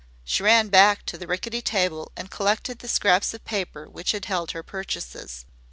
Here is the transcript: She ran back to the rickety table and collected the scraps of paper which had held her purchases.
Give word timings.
She 0.23 0.41
ran 0.41 0.69
back 0.69 1.05
to 1.05 1.15
the 1.19 1.27
rickety 1.27 1.61
table 1.61 2.11
and 2.17 2.31
collected 2.31 2.79
the 2.79 2.87
scraps 2.87 3.35
of 3.35 3.45
paper 3.45 3.87
which 3.87 4.13
had 4.13 4.25
held 4.25 4.49
her 4.49 4.63
purchases. 4.63 5.45